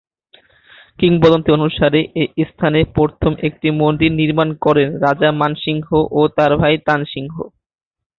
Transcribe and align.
কিংবদন্তি 0.99 1.49
অনুসারে, 1.51 1.99
এই 2.21 2.29
স্থানে 2.45 2.79
প্রথমে 2.95 3.37
একটি 3.47 3.67
মন্দির 3.81 4.11
নির্মাণ 4.11 4.49
করেন 4.61 4.87
রাজা 4.97 5.29
মানসিংহ 5.41 5.87
ও 6.11 6.21
তার 6.37 6.51
ভাই 6.57 6.73
তানসিংহ। 6.87 7.35